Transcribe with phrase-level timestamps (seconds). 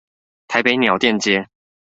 [0.47, 1.47] 台北鳥店街